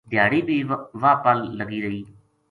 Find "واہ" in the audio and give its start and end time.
1.01-1.15